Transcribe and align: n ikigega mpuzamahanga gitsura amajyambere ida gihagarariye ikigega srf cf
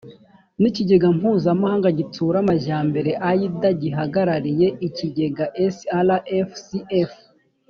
n 0.61 0.63
ikigega 0.69 1.07
mpuzamahanga 1.17 1.89
gitsura 1.99 2.35
amajyambere 2.43 3.11
ida 3.47 3.69
gihagarariye 3.81 4.67
ikigega 4.87 5.45
srf 5.77 6.49
cf 6.67 7.11